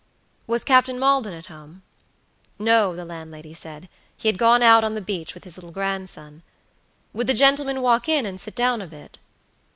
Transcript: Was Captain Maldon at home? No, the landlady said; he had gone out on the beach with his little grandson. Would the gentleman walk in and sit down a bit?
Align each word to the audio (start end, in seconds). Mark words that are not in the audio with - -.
Was 0.47 0.63
Captain 0.63 0.97
Maldon 0.97 1.35
at 1.35 1.45
home? 1.45 1.83
No, 2.57 2.95
the 2.95 3.05
landlady 3.05 3.53
said; 3.53 3.87
he 4.17 4.27
had 4.27 4.39
gone 4.39 4.63
out 4.63 4.83
on 4.83 4.95
the 4.95 4.99
beach 4.99 5.35
with 5.35 5.43
his 5.43 5.57
little 5.57 5.69
grandson. 5.69 6.41
Would 7.13 7.27
the 7.27 7.35
gentleman 7.35 7.83
walk 7.83 8.09
in 8.09 8.25
and 8.25 8.41
sit 8.41 8.55
down 8.55 8.81
a 8.81 8.87
bit? 8.87 9.19